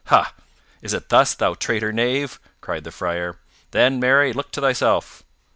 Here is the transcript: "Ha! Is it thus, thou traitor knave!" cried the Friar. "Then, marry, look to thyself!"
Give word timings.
"Ha! 0.05 0.33
Is 0.81 0.93
it 0.95 1.09
thus, 1.09 1.35
thou 1.35 1.53
traitor 1.53 1.93
knave!" 1.93 2.39
cried 2.59 2.85
the 2.85 2.91
Friar. 2.91 3.37
"Then, 3.69 3.99
marry, 3.99 4.33
look 4.33 4.49
to 4.53 4.61
thyself!" 4.61 5.21